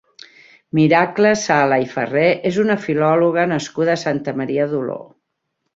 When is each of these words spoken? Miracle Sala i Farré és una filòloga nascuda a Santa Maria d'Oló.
Miracle 0.77 1.33
Sala 1.41 1.79
i 1.85 1.87
Farré 1.93 2.25
és 2.53 2.59
una 2.65 2.81
filòloga 2.87 3.47
nascuda 3.55 3.95
a 3.99 4.03
Santa 4.09 4.39
Maria 4.43 4.69
d'Oló. 4.75 5.03